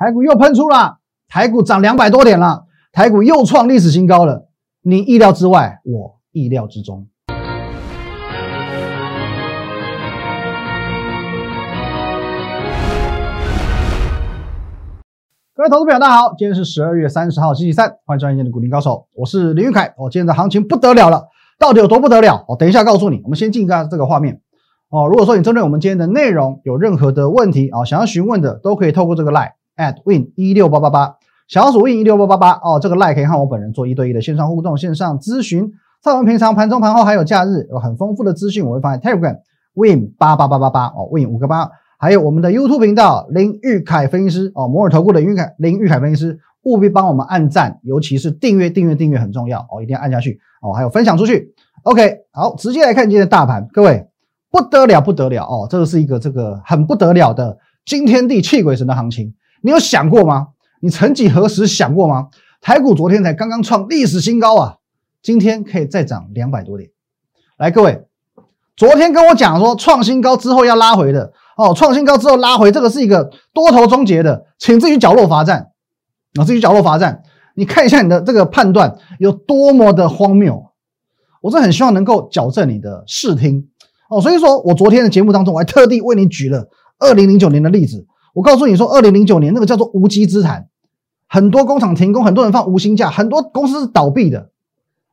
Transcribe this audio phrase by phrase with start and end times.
[0.00, 0.98] 台股又喷出了，
[1.28, 4.48] 台股涨两百多点了，台股又创历史新高了。
[4.80, 7.08] 你意料之外，我意料之中。
[15.52, 19.92] 各位投资朋友，大家好，今天是十二月三十号，星期三，欢迎收看今天的股林高手，我是林玉凯。
[19.96, 21.26] 哦，今天的行情不得了了，
[21.58, 22.44] 到底有多不得了？
[22.46, 23.20] 哦，等一下告诉你。
[23.24, 24.42] 我们先进一下这个画面。
[24.90, 31.16] 哦，如果说你针对我们今天的内容有任何的问题啊，想要询问的，都可以透过这个 line at win 一六八八八，
[31.48, 35.72] 小鼠 win 一六八八八哦，这个 line 可以和我本人做一对一的线上互动、线上咨询。
[36.02, 39.38] 在我们平常盘中、盘后还有假日有很丰富的资讯，我会放在 Telegram
[39.74, 41.70] win 八八八八八哦，win 五个八。
[42.00, 51.52] 还有我们的 YouTube 频道林玉凯分析师哦，摩尔投顾的玉凯林玉凯分析师，务必帮我们按赞，尤其是订阅订阅订阅很重要哦，一定要按下去哦，还有分享出去。
[51.82, 54.06] OK，好，直接来看今天的大盘，各位
[54.48, 60.48] 不得了不得了哦，这个是一个这个很不得了的惊天地泣鬼神的行情，你有想过吗？
[60.80, 62.28] 你曾几何时想过吗？
[62.60, 64.76] 台股昨天才刚刚创历史新高啊，
[65.22, 66.90] 今天可以再涨两百多点。
[67.56, 68.02] 来，各位，
[68.76, 71.32] 昨天跟我讲说创新高之后要拉回的。
[71.56, 75.72] 哦，创新高之后拉回，这个是一个多头终结的，请自己角落罚站，
[76.38, 77.22] 啊，自己角落罚站。
[77.54, 80.66] 你看一下你的这个判断有多么的荒谬，
[81.42, 83.68] 我是很希望能够矫正你的视听
[84.08, 84.20] 哦。
[84.20, 86.68] 所以说我昨天的节目当中，我还特地为你举了
[87.00, 90.68] 二零零九年的例子，我告诉你说，二零零九年那个叫做无稽之谈，
[91.28, 94.50] 很多工厂停工，很多人放无薪假，很多公司是倒闭的。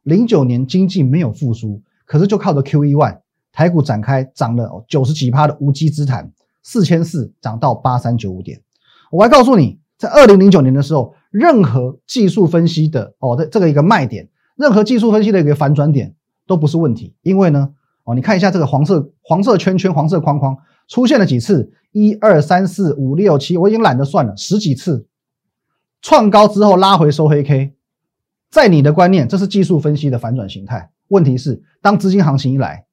[0.04, 3.20] 零九年经济没有复苏，可是就靠着 Q E One。
[3.52, 6.30] 台股展开涨了九十几趴的无稽之谈，
[6.62, 8.62] 四千四涨到八三九五点。
[9.10, 14.28] 我还告诉你，在二零零九年的时候，任何技术分析的哦的这个一个卖点，
[14.58, 17.16] 任何技术分析的一个反转点都不是问题。
[17.22, 17.70] 因为呢，
[18.04, 21.72] 哦你看一下这个黄色黄色圈圈黄色框框出现了几次？
[21.92, 25.08] 一二三四五六七，我已经懒得算了，十几次。
[26.02, 27.74] 创高之后拉回收黑 K，
[28.50, 30.92] 在你的观念，这是技术分析的反转形态。
[31.08, 32.86] 问题是，当资金行情一来。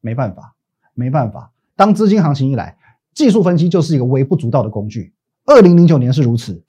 [0.00, 0.54] 没办法，
[0.94, 1.52] 没办法。
[1.74, 2.78] 当资金行情一来，
[3.12, 5.12] 技术分析就是一个微不足道的工具。
[5.44, 6.62] 二零零九年是如此，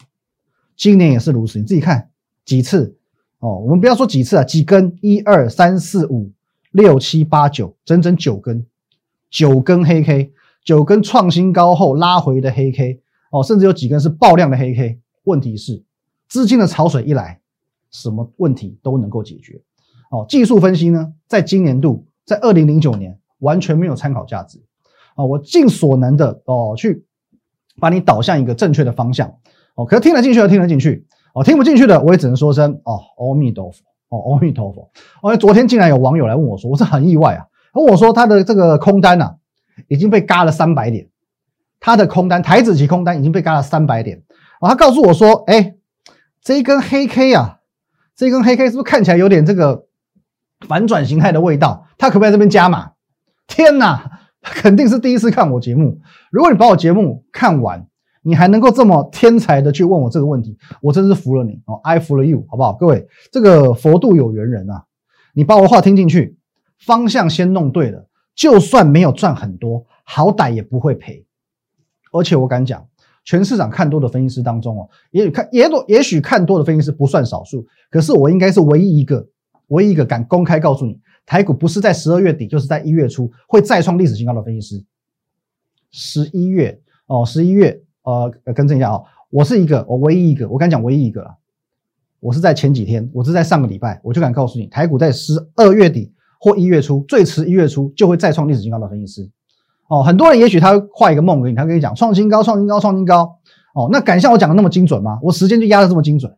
[0.75, 1.59] 今年也是如此。
[1.59, 2.09] 你自己看
[2.44, 2.97] 几次
[3.38, 3.59] 哦？
[3.59, 4.97] 我们不要说几次啊，几根？
[5.02, 6.31] 一二三四五
[6.72, 8.66] 六七八九，整整九根，
[9.30, 10.34] 九根黑 K，
[10.67, 13.00] 九根创新高后拉回的黑 K
[13.31, 15.00] 哦，甚至有几根是爆量的黑 K。
[15.23, 15.85] 问题是，
[16.28, 17.39] 资金的潮水一来，
[17.89, 19.61] 什么问题都能够解决
[20.11, 20.25] 哦。
[20.28, 23.17] 技术分析呢，在今年度，在二零零九年。
[23.39, 24.59] 完全没有参考价值
[25.13, 25.23] 啊！
[25.23, 27.05] 我尽所能的哦，去
[27.79, 29.31] 把你导向一个正确的方向
[29.75, 29.85] 哦。
[29.85, 31.05] 可是听得进去的听得进去
[31.35, 34.89] 哦，听不进去的我也只能说声哦，阿弥陀佛哦，阿弥陀佛。
[35.22, 37.45] 哦，昨天竟然有网友来问我说，我是很意外啊。
[37.75, 39.35] 问我说他的这个空单呐
[39.88, 41.10] 已经被嘎了三百点，
[41.80, 44.24] 他的空单台子期空单已经被嘎了三百点。
[44.60, 45.76] 哦，他告诉我说，哎，
[46.42, 47.60] 这一根黑 K 啊，
[48.16, 49.86] 这一根黑 K 是不是看起来有点这个
[50.68, 51.86] 反转形态的味道？
[51.98, 52.94] 他可不可以在这边加码？
[53.46, 56.02] 天哪，肯定是第一次看我节目。
[56.32, 57.88] 如果你把我节目看完，
[58.24, 62.74] 你还能够这么天才的去问我这个问题，我真是服了你哦！I 服了 you，好不好？
[62.74, 64.84] 各位，这个佛度有缘人啊，
[65.34, 66.38] 你把我话听进去，
[66.80, 68.06] 方向先弄对了，
[68.38, 71.25] 就算没有赚很多，好歹也不会赔。
[72.14, 72.88] 而且我敢讲，
[73.25, 79.28] 全市场看多的分析师当中哦，也许看也多，也许看多的分析师不算少数，可是我应该是唯一一个，
[79.68, 81.02] 唯一一个敢公开告诉你。
[81.26, 84.34] 台股不是在十二月底，就是在一月初会再创历史新高。
[84.34, 84.86] 的分析师，
[85.92, 91.36] 十一月哦，十一月呃，更正一下哦，我是一个，我唯一一个，我敢讲唯一一个了。
[92.20, 98.80] 我是在前几天，我是在上个礼拜，我就敢告诉你，台股在十二月底或一月初，最迟一月初就会再创历史新高。
[98.80, 99.30] 的分析师
[99.90, 103.38] 哦，很多人也许他画一个梦给你，他跟你讲创新高，创新高，创新高
[103.74, 105.18] 哦，那敢像我讲的那么精准吗？
[105.22, 106.31] 我时间就压的这么精准，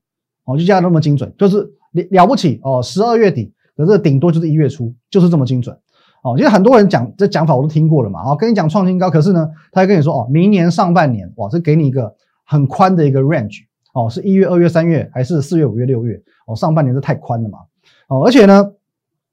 [0.45, 1.57] 哦，就压的那么精准，就是
[1.91, 3.53] 了了不起哦，十二月底。
[3.75, 5.73] 可是顶多就是一月初，就是这么精准
[6.21, 6.35] 哦。
[6.35, 8.21] 其实很多人讲这讲法我都听过了嘛。
[8.21, 12.13] 哦，跟你讲创新高，可是呢，他跟你说哦，明年上半年哇，这给你一个
[12.45, 13.61] 很宽的一个 range
[13.93, 16.21] 哦，是一月、二月、三月，还是四月、五月、六月？
[16.45, 17.59] 哦，上半年是太宽了嘛。
[18.09, 18.69] 哦，而且呢，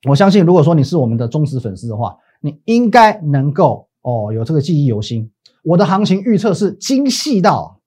[0.09, 5.31] 我相信如果说你是我们的忠实粉丝的话，你应该能够哦有这个记忆犹新。
[5.63, 7.81] 我的行情预测是精细到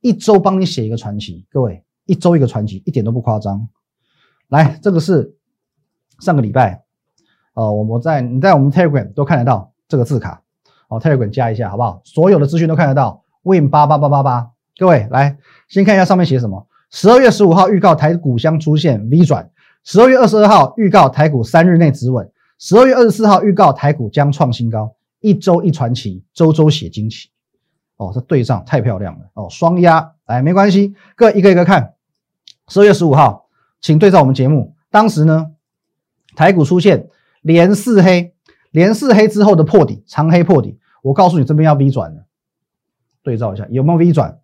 [0.00, 3.68] 一周帮你写一个传奇，各位一周一个传奇，一点都不夸张。
[4.48, 5.34] 来，这个是。
[6.20, 6.82] 上个礼拜，
[7.52, 10.40] 呃，我我在你在我们 Telegram 都看得到这个字卡，
[10.88, 12.00] 哦，Telegram 加一下好不好？
[12.04, 15.36] 所有的资讯都看得到，Win 八八八八八，各位来
[15.68, 16.66] 先看一下上面写什么。
[16.90, 19.50] 十二月十五号预告台股将出现 V 转，
[19.86, 22.28] 十二月二十二号预告台股三日内止稳，
[22.58, 27.28] 十二月二十四号预告台股将创新高，一周一传奇，周周写惊奇。
[27.96, 31.94] 哦，这对账太漂亮了哦，双压来，没关系，各一个一个看。
[32.66, 33.46] 十二月十五号，
[33.80, 35.52] 请对照我们节目，当时呢，
[36.34, 37.08] 台股出现
[37.40, 38.34] 连四黑，
[38.72, 40.80] 连四黑之后的破底，长黑破底。
[41.00, 42.26] 我告诉你，这边要 V 转了，
[43.22, 44.40] 对照一下有没有 V 转。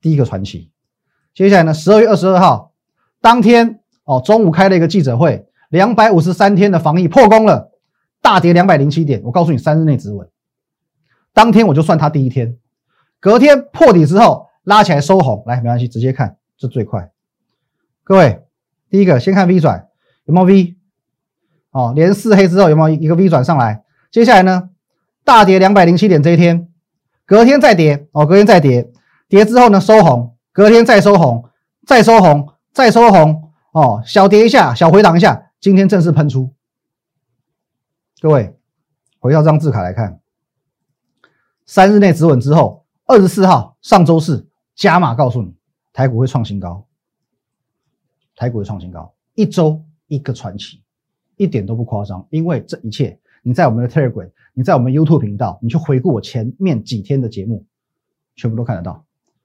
[0.00, 0.70] 第一个传奇。
[1.34, 2.72] 接下来呢，十二月二十二号
[3.20, 7.70] 当天哦，中午开了一个记者会，两百五十三天的防疫破功了，
[8.20, 9.20] 大跌两百零七点。
[9.24, 10.28] 我告诉你，三日内止稳。
[11.32, 12.56] 当天我就算它第一天，
[13.20, 17.10] 隔天破底之后拉起来收红，来没关系，直接看这最快。
[18.04, 18.42] 各位，
[18.90, 19.88] 第一个先看 V 转
[20.24, 20.76] 有没有 V，
[21.70, 23.84] 哦，连四黑之后有没有一个 V 转上来？
[24.10, 24.70] 接下来呢，
[25.24, 26.68] 大跌两百零七点这一天，
[27.24, 28.90] 隔天再跌哦，隔天再跌，
[29.28, 31.48] 跌之后呢收红，隔天再收红，
[31.86, 36.52] 再收红，再收红哦，小跌一下，小回档一下，今天正式喷出。
[38.20, 38.54] 各位，
[39.18, 40.20] 回到这张字卡来看，
[41.64, 45.54] 三日内止稳之后，二十四号上周四加码告诉你，
[45.90, 46.86] 台股会创新高。
[48.36, 50.82] 台股的创新高，一周一个传奇，
[51.36, 52.26] 一点都不夸张。
[52.28, 57.64] 因为这一切，你在我们的 Telegram，你在我们 YouTube 频道，你去回顾我前面几天的节目，
[58.36, 59.02] 全部都看得到。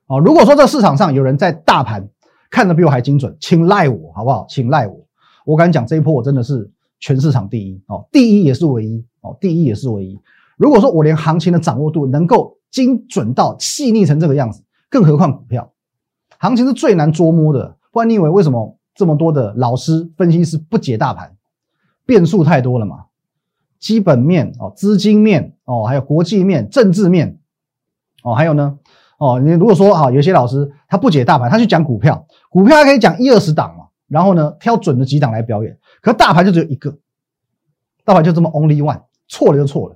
[0.07, 2.09] 哦，如果说这市场上有人在大盘
[2.49, 4.45] 看的比我还精准，请赖我好不好？
[4.49, 5.05] 请赖我，
[5.45, 10.19] 我敢讲这一波我真的是全市场第一哦，第一也是唯一哦，第一也是唯一。
[10.55, 15.71] 如果说我连行情的掌握度能够精准到细腻成这个样子，更何况股票，
[16.37, 17.75] 行情是最难捉摸的。
[17.91, 18.75] 不然你以为为什么？
[18.95, 21.37] 这么多的老师分析师不解大盘，
[22.03, 23.05] 变数太多了嘛？
[23.77, 27.39] 基本面哦，资金面哦，还有国际面、政治面
[28.23, 28.79] 哦，还有呢
[29.17, 36.97] 哦，你如果说啊，有些老师他不解大盘，他去讲股票，股票他可以讲一二十档嘛，然后呢挑准的几档来表演，可大盘就只有一个，
[38.05, 39.95] 大盘就这么 only one，错了就错了，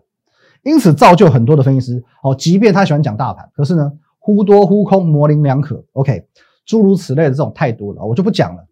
[0.63, 6.27] 因此造就很多的分析师哦，即便他喜欢讲大盘，可是呢忽多忽空，模棱两可，OK，
[6.65, 8.65] 诸如此类的这种太多了，我就不讲了。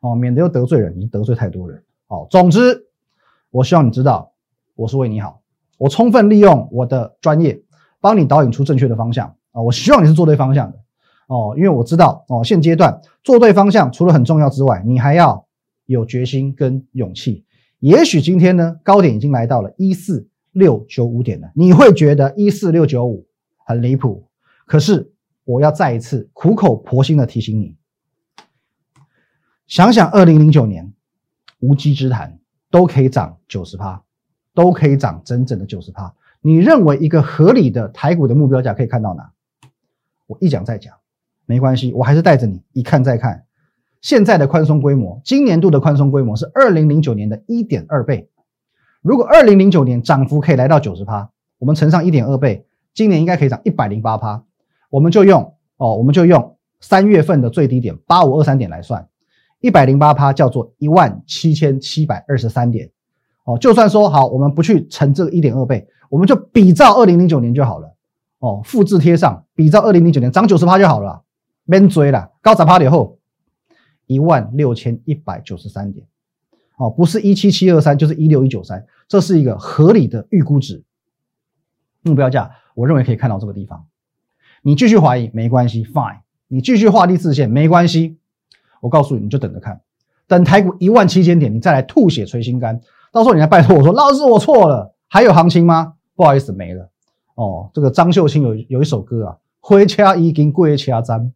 [0.00, 1.80] 哦，免得又得罪人，你得罪太多人。
[2.08, 2.86] 哦，总之，
[3.50, 4.32] 我希望你知道，
[4.74, 5.40] 我是为你好，
[5.78, 7.62] 我充分利用我的专业，
[8.00, 9.62] 帮你导引出正确的方向啊。
[9.62, 10.78] 我希望你是做对方向的
[11.28, 15.46] 哦，因为我知道哦，现阶段做对方向除了很重要之外，你还要
[15.86, 17.44] 有决心跟勇气。
[17.78, 23.26] 也许今天呢，高点已经来到了一四六九五点了，你会觉得一四六九五
[23.64, 24.28] 很离谱，
[24.66, 25.12] 可是
[25.44, 27.76] 我要再一次苦口婆心的提醒你。
[29.66, 30.92] 想想二零零九年，
[31.60, 32.38] 无稽之谈
[32.70, 34.02] 都可以涨九十趴，
[34.54, 36.14] 都可以涨整整的九十趴。
[36.42, 39.31] 你认为一个合理的台股的目标价可以看到哪？
[40.32, 40.94] 我一讲再讲，
[41.44, 43.44] 没关系，我还是带着你一看再看。
[44.00, 48.30] 现在的宽松规模，今年度的宽松规模是二零零九年的一点二倍。
[49.02, 54.42] 如果二零零九年涨幅可以来到九十趴，我们乘上一点二倍，今年应该可以涨一百零八趴。
[54.88, 59.06] 我们就用哦，我们就用三月份的最低点八五二三点来算。
[59.60, 62.90] 一百零八趴叫做一万七千七百二十三点，
[63.44, 67.94] 哦，就算说好，我们不去乘这个一点二倍，我们就比照二零零九年就好了，
[68.42, 71.22] 哦，复制贴上，比照二零零九年涨九十趴就好了，
[71.64, 73.20] 免追了，高涨趴以后
[74.06, 76.04] 一万六千一百九十三点，
[76.76, 80.82] 哦，不是一七七二三就是一六一九三，这是一个合理的预估值，
[82.02, 83.86] 目标价，我认为可以看到这个地方，
[84.62, 86.18] 你继续怀疑没关系，fine，
[86.48, 88.18] 你继续画地自限没关系。
[88.80, 89.80] 我告诉你，你就等着看，
[90.26, 92.80] 等台股一万七千点，你再来吐血捶心肝。
[93.12, 95.94] 到时候你来拜托我说，老师我错了，还有行情吗？
[96.16, 96.90] 不好意思，没了。
[97.34, 101.32] 哦，这个张秀清有有一首歌啊，灰车已经过车站，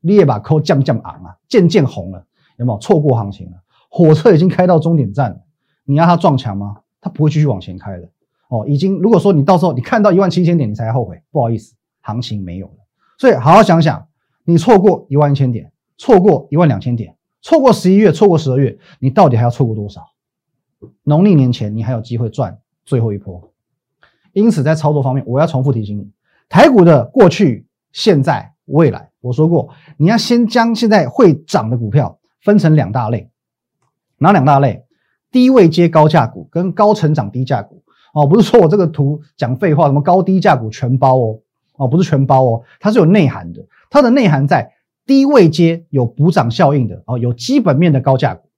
[0.00, 2.24] 你也把口降降昂啊，渐渐红了，
[2.56, 3.56] 有没有错过行情了？
[3.88, 5.40] 火车已经开到终点站了，
[5.84, 6.78] 你让它撞墙吗？
[7.00, 8.08] 它不会继续往前开的。
[8.48, 12.74] 哦，已经如果说你到时候你看到一万七千点，你才后悔，不好意思，行情没有了。
[13.18, 14.06] 所以好好想想，
[14.44, 15.70] 你错过一万一千点。
[15.98, 20.02] 错过一万两千点，错过十一月，错过十二月，你到底还要错过多少？
[21.04, 23.51] 农历年前你还有机会赚最后一波。
[24.32, 26.10] 因此，在操作方面，我要重复提醒你：
[26.48, 33.30] 台股的过去、现在、未来，我说过，你要先将现在会涨的股票分成两大类。
[34.18, 34.84] 哪两大类？
[35.30, 37.82] 低位接高价股跟高成长低价股。
[38.14, 41.38] 哦，不是说我这个图讲废话，什么高低价股全包哦，
[41.76, 44.72] 哦，不是全包哦，它是有内涵的，它的内涵在。
[45.04, 48.48] 低位接有补涨效应的哦，有基本面的高价股，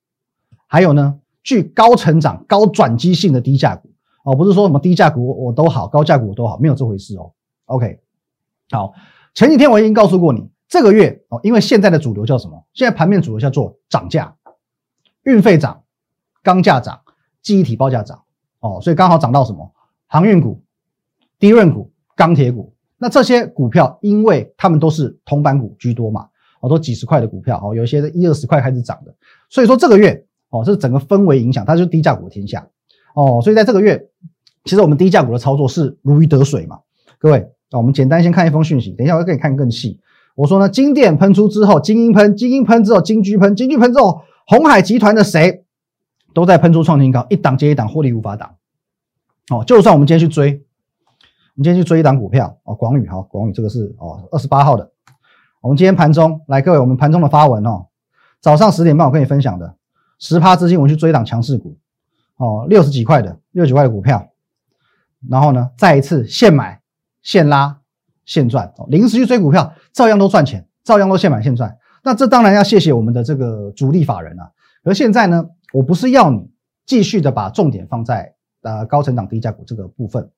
[0.66, 3.88] 还有呢，具高成长、高转机性的低价股
[4.24, 7.32] 哦，不是说什么低价股我都好，高价股我都好，没有这回事哦。
[7.66, 8.00] OK，
[8.70, 8.92] 好，
[9.34, 12.64] 前几天我已经告诉过你，这个月哦，因为现在的主流叫什么？
[12.72, 14.34] 现在盘面主流叫做涨价，
[15.22, 15.84] 运费涨，
[16.42, 17.00] 钢价涨，
[17.40, 18.22] 记忆体报价涨
[18.60, 19.70] 哦，所以刚好涨到什么？
[20.06, 20.62] 航运股、
[21.38, 22.74] 低润股、钢铁股。
[22.96, 26.28] 那这些股票，因为他们都是铜板股居多嘛，
[26.60, 29.14] 哦，都几十块的股票，哦，有一些一二十块开始涨的，
[29.50, 32.66] 所以说这个月，哦，这整个氛围影响，它就是低价股的天下，
[33.14, 34.08] 哦，所以在这个月，
[34.64, 36.80] 其实我们低价股的操作是如鱼得水嘛，
[37.18, 40.00] 各位，我们简单先看一封讯息，等一下我会给你看更细。
[40.34, 45.64] 我说呢，金店喷出之后，金鹰喷，金鹰喷之后，金居喷，金居喷之后，红海集团的谁
[46.34, 48.56] 都在喷出创新高，一档接一档，获利无法挡。
[49.50, 54.90] 哦，就算我们今天去追，我们今天去追一档股票哦，广宇哈，广宇这个是哦二十八号的。
[55.60, 57.86] 我们今天盘中来，各位，我们盘中的发文哦，
[58.40, 59.76] 早上十点半我跟你分享的，
[60.18, 61.76] 十趴资金我去追一档强势股
[62.44, 64.28] 哦，六十几块的，六十几块的股票，
[65.28, 66.82] 然后呢，再一次现买
[67.22, 67.80] 现拉。
[68.26, 71.76] 现赚哦，临时去追股票，照样都赚钱，照样都现买现赚。
[72.02, 74.50] 那这当然要谢谢我们的这个主力法人啊。
[74.82, 76.50] 而现在呢，我不是要你
[76.86, 80.30] 继续的把重点放在呃高成长低价股这个部分。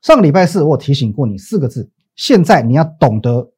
[0.00, 3.52] 上个礼拜四我提醒过你四个字，现在你要懂得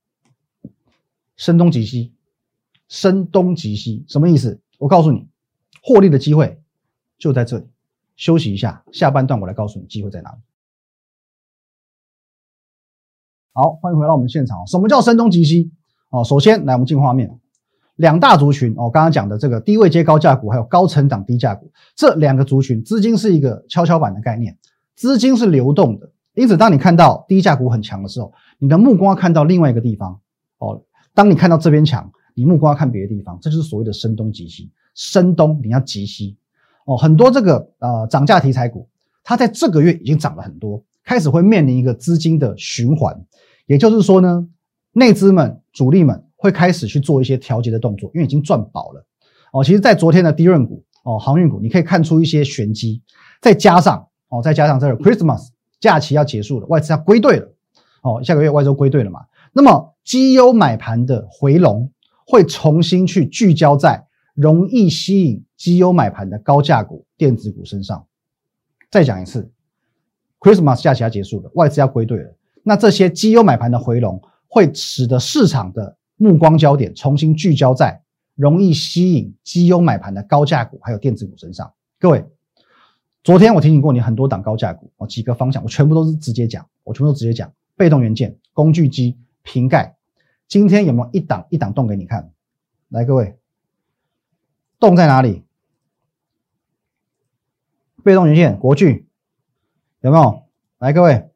[1.37, 2.13] 声东击西，
[2.89, 4.61] 声东击西什么意思？
[4.79, 5.29] 我告诉你，
[5.81, 6.61] 获利的机会
[7.19, 7.69] 就在这里。
[8.17, 10.39] 休息一下，下半段我来告诉你机会在哪里。
[13.53, 14.67] 好，欢迎回到我们现场。
[14.67, 15.73] 什么叫声东击西？
[16.11, 17.41] 哦，首先来我们进画面，
[17.97, 24.59] 两大族群哦，刚刚讲的这个低位接高价股，还有高成长低价股，这两个族群资金是一个跷跷板的概念，
[24.95, 26.13] 资金是流动的。
[26.35, 30.21] 因此，当你看到低价股很强的时候，你的目光要看到另外一个地方
[30.59, 30.83] 哦。
[31.15, 34.71] 当你看到这边强，你目光要看别的地方，这就是所谓的声东击西。
[34.95, 36.37] 声东你要击西
[36.87, 38.89] 哦，很多这个呃涨价题材股，
[39.23, 43.15] 它在这个月已经涨了很多，开始会面临一个资金的循环。
[43.67, 44.47] 也就是说呢，
[44.93, 49.05] 内资们、主力们会开始去做一些调节的动作，因为已经赚饱了
[49.53, 49.63] 哦。
[49.63, 53.03] 其实，在昨天的低润股哦、航运股，你可以看出一些玄机。
[53.43, 55.49] 再加上哦，再加上这个 Christmas
[55.81, 57.49] 假期要结束了，外资要归队了
[58.03, 59.21] 哦，下个月外资归队了嘛。
[59.53, 61.91] 那么绩优买盘的回笼
[62.27, 68.07] 会重新去聚焦在容易吸引绩优买盘的高价股、电子股身上。
[68.91, 69.51] 再讲一次
[70.39, 72.35] ，Christmas 假期要结束了，外资要归队了。
[72.63, 78.03] 那这些绩优买盘的回笼，会使得市场的目光焦点重新聚焦在
[78.35, 81.73] 容易吸引绩优买盘的高价股还有电子股身上。
[81.99, 82.25] 各位，
[83.25, 87.53] 昨天我提醒过你很多档高价股哦，几个方向我全部都是直接讲，我全部都直接讲。
[87.77, 89.97] 被动元件、工具机、瓶盖，
[90.47, 92.31] 今天有没有一档一档动给你看？
[92.89, 93.37] 来，各位，
[94.79, 95.46] 动在哪里？
[98.07, 99.09] 被动元件、国巨
[100.01, 100.43] 有没有？
[100.79, 101.29] 来，各位。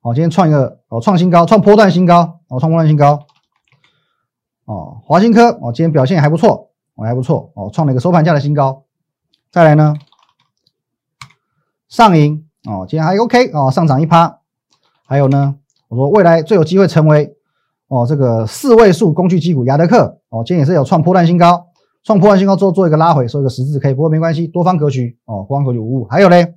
[0.00, 3.26] 哦，今天创一个哦，创新高，创波段新高，哦，创波段新高，
[4.64, 8.84] 哦，华新科哦，今天表现还不错，哦，还不错，哦，创了一个收盘价的新高。
[9.50, 9.94] 再来呢，
[11.90, 14.38] 上银哦，今天还 OK 哦，上涨一趴。
[15.04, 15.56] 还有呢，
[15.88, 17.36] 我说未来最有机会成为
[17.88, 21.66] 哦这个四位数工具机股，亚德克哦，今天也是有创波段新高，
[22.04, 26.04] 创波段新高之后做一个拉回，收一个十字 K，不过没关系，多方格局哦，多方格局无误。
[26.06, 26.54] 还有嘞，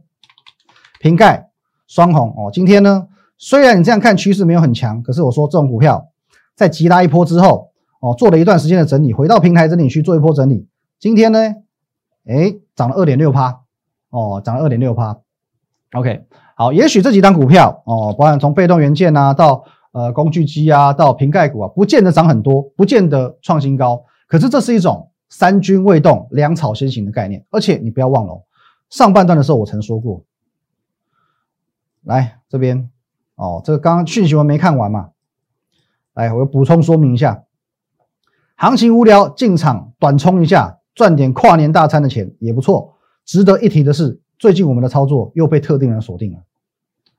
[1.00, 1.50] 瓶盖
[1.88, 3.08] 双红哦，今天呢。
[3.36, 6.08] 虽然你这样看趋势没有很强，可是我说这种股票
[6.56, 11.40] 在急拉一波之后，哦，做了一段时间的整理，回到平台整理区做一波整理，今天呢，
[12.26, 13.60] 哎，涨了二点六趴，
[14.12, 15.18] 哦，涨了二点六趴。
[15.94, 28.46] OK，好，也许这几单股票，哦，包含从被动元件啊，到呃工具机啊，到瓶盖股啊，不见得涨很多，不见得创新高，可是这是一种三军未动，粮草先行的概念，而且你不要忘了，
[28.92, 30.24] 上半段的时候我曾说过，
[32.04, 32.88] 来这边。
[33.34, 35.10] 哦，这个刚刚讯息我没看完嘛，
[36.14, 37.46] 来，我补充说明一下，
[38.56, 42.94] 行情无聊进场短冲一下，赚点跨年大餐的钱也不错。
[43.26, 46.44] 值得一提的是，最近我们的操作又被特定人锁定了。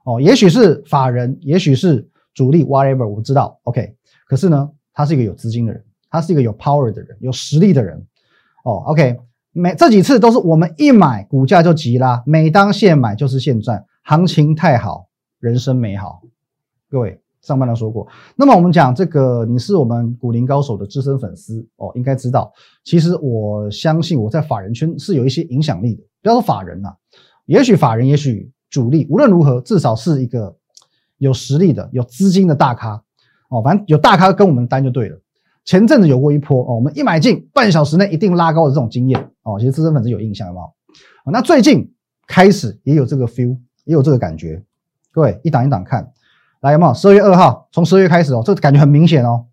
[0.05, 3.59] 哦，也许是法人，也许是主力，whatever，我不知道。
[3.65, 3.97] OK，
[4.29, 8.01] 可是呢，他是一个有资金的人，他是一个有 power 的人，有实力的人。
[8.65, 9.19] 哦，OK，
[9.51, 15.09] 每这几次都是我们一买股价就急拉，每当现买就是现赚，行情太好。
[15.41, 16.23] 人生美好，
[16.89, 18.07] 各位上半段说过。
[18.37, 22.53] 那么我们讲这个，你是我们股林高手的资深粉丝哦，应该知道。
[22.85, 26.03] 其实我相信我在法人圈是有一些影响力的。
[26.23, 26.95] 不要说法人呐，
[27.45, 30.57] 也许法人，也许主力，无论如何，至少是一个
[31.19, 33.03] 有实力的、有资金的大咖
[33.51, 33.61] 哦。
[33.63, 35.21] 反正有大咖跟我们单就对了。
[35.65, 39.59] 前阵子有过一波哦，我们一买进，半小时内一定拉高的这种经验哦。
[39.59, 40.63] 其实资深粉丝有印象吗？
[41.33, 41.93] 那最近
[42.27, 44.63] 开始也有这个 feel，也有这个感觉。
[45.11, 46.13] 各位一档一档看，
[46.61, 46.93] 来有没有？
[46.93, 49.47] 十二月二号，从十二月开始哦，这个感觉很明显哦。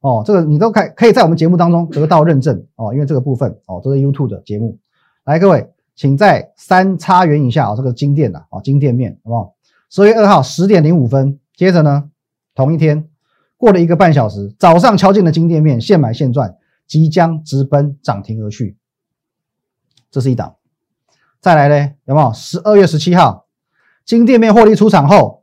[0.00, 4.78] 哦，这个你都可可以在我们节目当中得到认证哦，因为这个部分哦都是 YouTube 的节目。
[5.24, 9.54] 来，各位，请在三叉元以下哦，这个金店的哦，金店面好不好？
[9.90, 12.10] 十二月二号十点零五分，接着呢，
[12.54, 13.08] 同一天
[13.58, 18.78] 过了一个半小时，早上敲进了金店面，现买现赚，即将直奔涨停而去。
[20.10, 20.54] 这是一档。
[21.40, 22.32] 再来呢，有没有？
[22.32, 23.46] 十二月十七号，
[24.04, 25.42] 金店面获利出场后，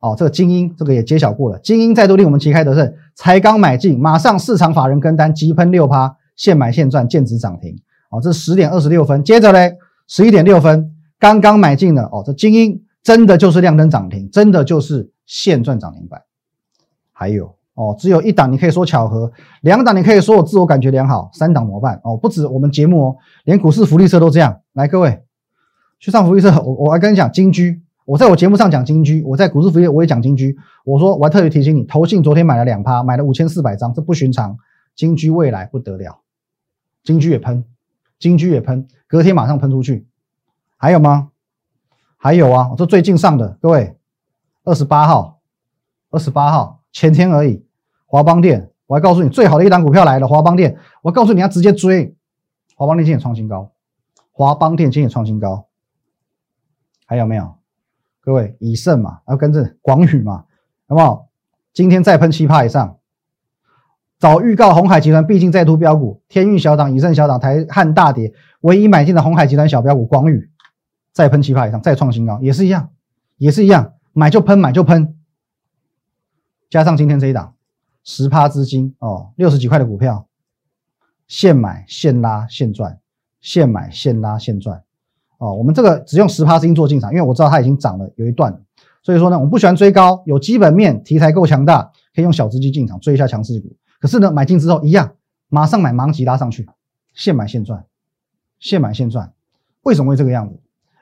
[0.00, 7.76] 哦，这个精英这个也揭晓过了，精英再度令我们旗开得胜，才刚买进，马上市场法人跟单急喷六趴，现买现赚，见值涨停。
[8.10, 16.22] 哦，这十点二十六分，接着嘞，十一点六分，刚刚买进的哦，这精英真的就是亮灯涨停，真的就是现赚涨停板。
[17.18, 19.32] 还有哦，只有一档你可以说巧合，
[19.62, 21.98] 两档你可以说我自我感觉良好，三档怎么办？
[22.04, 24.60] 哦，不止我们节目哦，连股市福利社都这样。
[24.74, 25.22] 来，各位
[25.98, 30.54] 去上福利社，我我还跟你讲金居，我在我节目上讲金居，我在股市福利我也讲金居。
[30.84, 34.58] 我说我还特别提醒你，投信昨天买了两趴，买了五千四百张，这不寻常。
[34.94, 36.20] 金居未来不得了，
[37.02, 37.64] 金居也喷。
[38.18, 40.06] 金居也喷，隔天马上喷出去，
[40.78, 41.28] 还有吗？
[42.16, 43.98] 还有啊，我说最近上的，各位，
[44.64, 45.40] 二十八号，
[46.10, 47.64] 二十八号前天而已，
[48.06, 52.14] 华邦电，我还告诉你最好的一档股票来了，华邦电，我告诉你要直接追，
[52.74, 53.72] 华邦电今天也创新高，
[54.32, 55.66] 华邦电今天也创新高，
[57.06, 57.54] 还有没有？
[58.20, 60.44] 各位，以盛嘛，要跟着广宇嘛，
[60.88, 61.28] 好不好？
[61.72, 62.98] 今天再喷七趴以上。
[64.18, 70.50] 早预告红海集团毕竟再突标股，天运小涨，以盛小涨，台汉大跌，唯一买进的红海集团小标股广宇
[71.12, 72.88] 再喷七趴以上，再创新高，也是一样，
[73.36, 75.15] 也是一样，买就喷，买就喷。
[76.68, 77.54] 加上今天这一档
[78.02, 80.26] 十趴资金哦，六十几块的股票，
[81.28, 82.98] 现买现拉现赚，
[83.40, 84.82] 现买现拉现赚
[85.38, 85.54] 哦。
[85.54, 88.62] 我们这个只用十趴资金做进场，因为我知道它已经涨了有一段，
[89.02, 93.76] 所以说呢，我们不喜欢追高，有基本面题材够强大，可以用小资金进场追一下强势股。
[94.00, 95.14] 可是呢，买进之后一样，
[95.48, 96.68] 马上买，马上急拉上去，
[97.14, 97.84] 现买现赚，
[98.58, 99.32] 现买现赚。
[99.82, 100.60] 为什么会这个样子？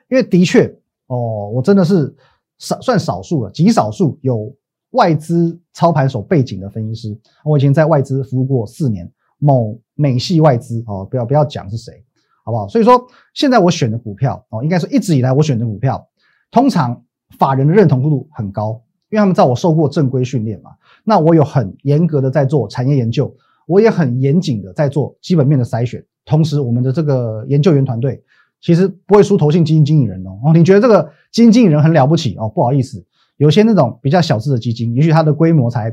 [0.09, 0.75] 因为的确
[1.07, 2.15] 哦，我真的是
[2.57, 4.55] 少算少数了，极少数有
[4.95, 7.17] 外资操盘手背景的分析师。
[7.43, 12.03] 我以前在外资服务过四年，某美系外资哦，不要不要讲是谁，
[12.43, 12.67] 好不好？
[12.67, 16.07] 所以说现在我选的股票哦，应该说一直以来我选的股票，
[16.49, 17.03] 通常
[17.37, 18.81] 法人的认同度很高。
[19.11, 20.71] 因为他们知道我受过正规训练嘛，
[21.03, 23.33] 那我有很严格的在做产业研究，
[23.67, 26.03] 我也很严谨的在做基本面的筛选。
[26.25, 28.21] 同时，我们的这个研究员团队
[28.59, 30.31] 其实不会输投信基金经理人哦。
[30.43, 32.49] 哦，你觉得这个基金经理人很了不起哦？
[32.49, 33.05] 不好意思，
[33.37, 35.89] 有些那种比较小资的基金，也许它的规模才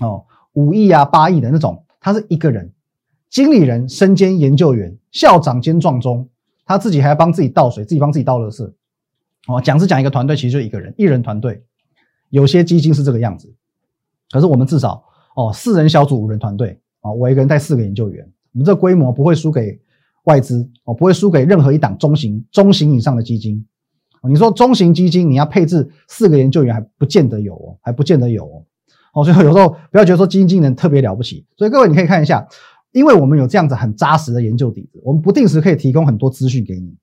[0.00, 2.72] 哦五亿啊八亿的那种，他是一个人，
[3.30, 6.28] 经理人身兼研究员，校长兼撞钟，
[6.64, 8.72] 他自己还要帮自己倒水，自己帮自己倒垃圾。
[9.46, 11.62] 哦，讲是讲一个团队，其实就一个人，一人团队。
[12.30, 13.54] 有些基金是这个样子，
[14.30, 15.04] 可是我们至少
[15.36, 19.80] 哦，四人小组五人团队啊，我一个人带四个研究员，我们这规模不会输给
[20.24, 23.64] 外资哦，不会输给任何一档中型、中型以上的基金。
[24.28, 28.64] 你说中型基金你要配置四个研究员还不见得有哦，还不见得有哦。
[29.12, 31.46] 哦，所以有时候不要觉得说基金经理人特别了不起。
[31.56, 32.46] 所以各位你可以看一下，
[32.92, 36.96] 因为我们有这样子很扎实的研究底子，我们不定时可以提供很多资讯给你。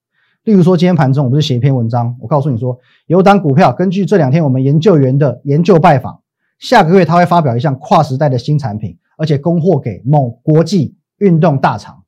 [0.44, 6.20] 例如说，今天盘中我不是写一篇文章，我告诉你说，有档股票，根据这两天我们研究员的研究拜访，
[6.58, 12.04] 下个月他会发表一项跨时代的新产品，而且供货给某国际运动大厂。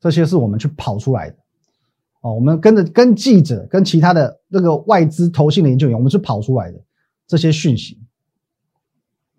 [0.00, 1.36] 这些是我们去跑出来的
[2.22, 6.80] 哦，我们跟着跟记者、跟其他的那个外资投信的研究员，我们是跑出来的
[7.26, 7.98] 这些讯息。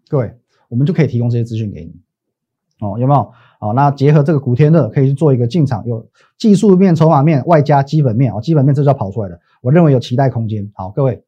[0.08, 0.34] 各位，
[0.70, 1.96] 我们就可以提供这些资讯给你
[2.86, 3.32] 哦，有没有？
[3.60, 6.06] 好，那结合这个古天乐，可以去做一个进场，有
[6.38, 8.42] 技术面、筹码面，外加基本面哦。
[8.42, 10.70] 基本面这就要跑出来的，我认为有期待空间。
[10.74, 11.24] 好，各位，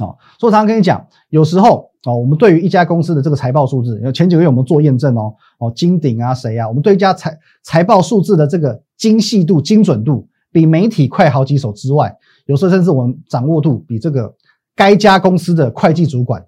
[0.00, 12.16] 哦，所以常常跟你讲，有时候哦，我们对于一家公司的这个财报数字，有前几个月我们做验证哦，哦，金鼎啊，谁啊，我们对一家财财报数字的这个精细度、精准度，比媒体快好几手之外，
[12.46, 14.34] 有时候甚至我们掌握度比这个
[14.74, 16.42] 该家公司的会计主管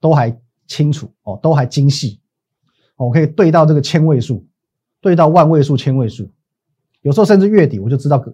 [0.00, 0.34] 都还
[0.66, 2.18] 清楚哦，都还精细。
[2.96, 4.46] 我可以对到这个千位数，
[5.02, 6.30] 对到万位数、千位数，
[7.02, 8.24] 有时候甚至月底我就知道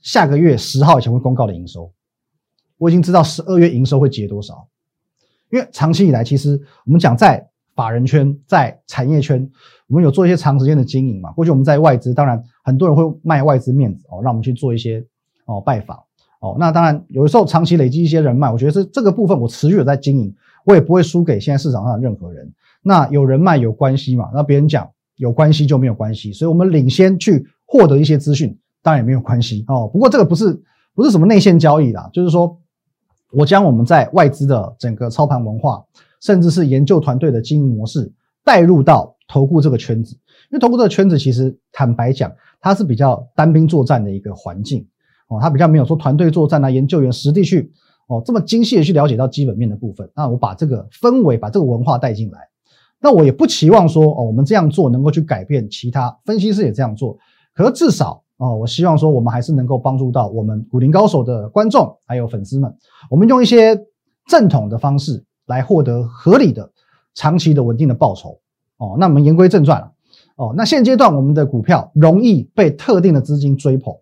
[0.00, 1.92] 下个月十号以前会公告的营收，
[2.78, 4.68] 我已经知道十二月营收会结多少。
[5.50, 9.50] 因为长期以来，其实我们讲在法人圈、在产业圈，
[9.88, 11.30] 我们有做一些长时间的经营嘛。
[11.32, 15.04] 过去我们在外资，当然很多人会卖外资面子哦，让我们去做一些
[15.46, 15.98] 哦拜访
[16.40, 16.56] 哦。
[16.58, 22.50] 那当然有的时候长期累积一些人脉，我觉得这这个部分我持续有在经营，我也不会输给现在市场上的任何人。
[22.82, 24.30] 那有人脉有关系嘛？
[24.34, 29.88] 那别人讲有关系就没有关系，所以我们领先去获得一些资讯，当然也没有关系哦。
[29.92, 30.60] 不过这个不是
[30.94, 32.58] 不是什么内线交易啦，就是说
[33.32, 35.82] 我将我们在外资的整个操盘文化，
[36.20, 38.12] 甚至是研究团队的经营模式
[38.44, 40.14] 带入到投顾这个圈子，
[40.50, 42.30] 因为投顾这个圈子其实坦白讲，
[42.60, 44.86] 它是比较单兵作战的一个环境
[45.28, 47.72] 哦，它比较没有说团队作战啊，研究员实地去
[48.06, 52.38] 哦，这么精细的去了解到基本面的部分，那我把这个氛围、把这个文化带进来，
[53.00, 57.16] 那我也不期望说哦，我们这样做能够去改变其他分析师也这样做，
[57.54, 62.76] 可是至少哦，我希望说我们还是能够帮助到我们股林高手的观众还有粉丝们，
[63.10, 63.80] 我们用一些
[64.26, 66.70] 正统的方式来获得合理的、
[67.14, 68.40] 长期的稳定的报酬
[68.78, 68.96] 哦。
[68.98, 69.92] 那我们言归正传了
[70.36, 73.94] 哦，那现阶段我们的股票容易被特定的资金追捧。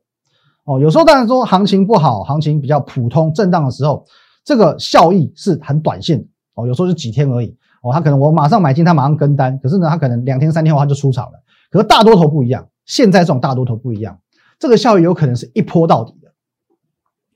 [0.65, 4.07] 哦，有时候当然说行情不好，行情比较普通震荡的时候，
[4.45, 11.43] 这个效益是很短线哦，有时候是几天而已哦，他可能我马上买进，他马上跟单，可是呢，他可能两天三天后他就出场了。
[11.69, 14.19] 可是大多头不一样，现在这种大多头不一样，
[14.59, 16.33] 这个效益有可能是一波到底的，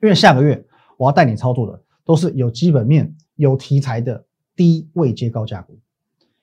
[0.02, 0.64] 因为下个月
[0.96, 4.24] 我要带你操作的都是有基本面、有题材的
[4.56, 5.78] 低位接高价股，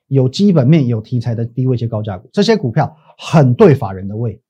[0.06, 4.40] 有基本面、有题材的低位接高价股，这些股票很对法人的胃，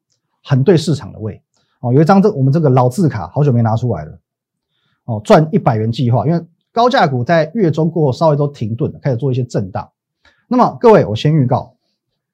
[0.42, 1.42] 很对市场的胃。
[1.80, 4.18] 哦，有一张这我们这个老字卡，好久没拿出来了。
[5.06, 9.90] 哦，赚一百元计划，因为高价股在月中过后稍微都停顿了，开始做一些震荡。
[10.48, 11.76] 那么各位，我先预告，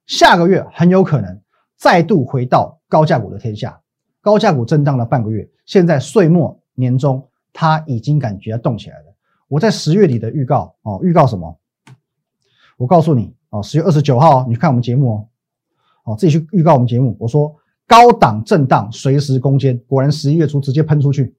[0.07, 1.41] 下个月很有可能
[1.77, 3.81] 再度回到高价股的天下。
[4.21, 9.10] 高价股震荡了半个月，现在岁末年终，它已经感觉要动起来了。
[9.51, 11.59] 我在十月底的预告，哦，预告什么？
[12.79, 15.29] 我告诉你，哦，十月二十九号，你去看我们节目哦，
[16.05, 17.55] 哦，自己去预告我们节目，我说。
[17.91, 19.77] 高档震荡，随时攻坚。
[19.89, 21.35] 果然，十一月初直接喷出去，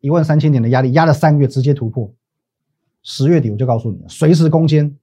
[0.00, 2.12] 一万三千点的压力压了三个月，直接突破。
[3.02, 4.98] 十月底我就告诉你了，随时攻坚。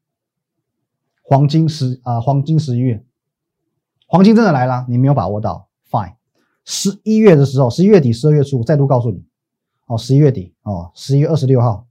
[1.23, 3.04] 黄金十啊，黄金十一月，
[4.06, 6.13] 黄金真的来了，你没有把握到，fine。
[6.65, 9.26] 十一月的时候，十一月底、十二月初，再度告诉你，
[9.88, 11.88] 哦，十一月底哦，十一月二十六号，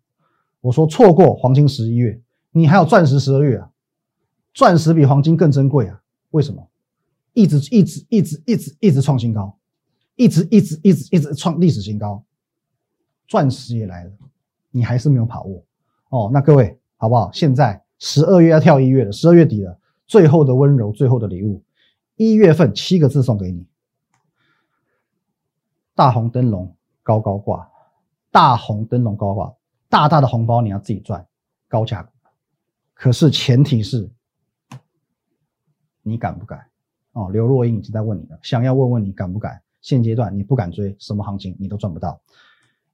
[0.62, 2.18] 我说错过黄金十一月，
[2.52, 3.70] 你还有钻石十二月啊，
[4.54, 6.66] 钻石比黄金更珍贵啊，为什么？
[7.34, 9.58] 一直一直一直一直一直创新高，
[10.14, 12.24] 一直一直一直一直创历史新高，
[13.26, 14.12] 钻石也来了，
[14.70, 15.64] 你还是没有把握
[16.10, 16.30] 哦。
[16.32, 17.30] 那各位好不好？
[17.32, 21.60] 现在十二月要跳一月了，十二月底了，最后的温柔，最后的礼物，
[22.14, 23.66] 一月份七个字送给你：
[25.96, 27.68] 大红灯笼高高挂，
[28.30, 29.52] 大红灯笼高挂，
[29.92, 31.26] 大大的红包你要自己赚，
[31.68, 32.08] 高价股。
[32.94, 34.10] 可是前提是，
[36.02, 36.60] 你敢不敢？
[37.12, 39.60] 哦，刘若英已经在问你了，想要问问你敢不敢？
[39.82, 42.18] 现阶段你不敢追，什么行情你都赚不到。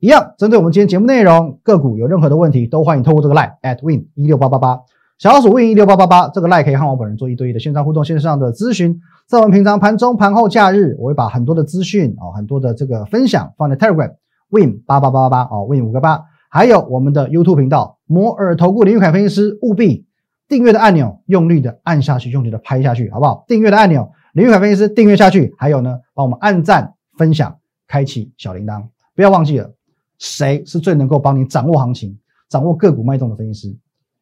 [0.00, 4.82] 一样，针对我们今天节目内容，个股有任何的问题，都欢迎透过这个 line at win 一六八八八，
[5.18, 9.00] 小老鼠 win 一六八八八，这个 line 可以和我本人做一对一的线上互动，线上的咨询。
[9.28, 14.16] 在我们平常盘中、盘后、假日，我会把很多的资讯哦，很多的这个分享放在 Telegram
[14.48, 20.06] win 八八八八八哦，win 五个八，还有我们的 YouTube 频道摩尔投顾林玉凯分析师，务必。
[20.48, 23.44] 订阅的按钮，用力的按下去，用力的拍下去，好不好？
[23.46, 25.54] 订阅的按钮，林玉凯分析师订阅下去。
[25.58, 28.82] 还有呢，帮我们按赞、分享、开启小铃铛，
[29.14, 29.70] 不要忘记了，
[30.18, 33.76] 谁是最能够帮你掌握行情、掌握个股脉动的分析师？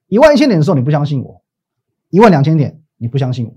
[0.09, 1.41] 一万一千点的时候你不相信我，
[2.11, 3.55] 一万两千点你不相信我，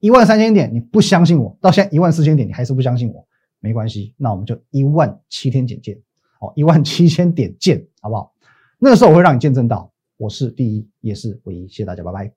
[0.00, 3.26] 一万三千点你不相信我，到现在一万四千点你还是不相信我，
[3.60, 6.00] 没关系，那我们就一万七天简介，
[6.46, 8.32] 哦，一万七千点见，好不好？
[8.78, 9.90] 那个时候我会让你见证到。
[10.18, 11.68] 我是第一，也是唯一。
[11.68, 12.32] 谢谢大家，拜拜。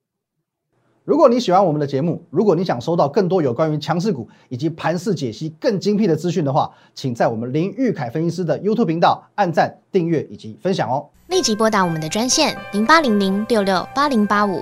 [1.05, 11.09] 如果你喜欢我们的节目，如果你想收到更多有关于强势股以及盘势解析更精辟的资讯的话，请在我们林玉凯分析师的 YouTube 频道按赞、订阅以及分享哦。
[11.27, 14.61] 立即拨打我们的专线零八零零六六八零八五